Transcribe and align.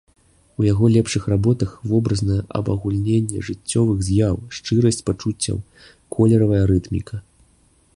У 0.61 0.65
яго 0.67 0.85
лепшых 0.95 1.27
работах 1.33 1.75
вобразнае 1.91 2.39
абагульненне 2.61 3.45
жыццёвых 3.51 4.03
з'яў, 4.11 4.35
шчырасць 4.61 5.03
пачуццяў, 5.11 5.65
колеравая 6.19 6.63
рытміка. 6.75 7.15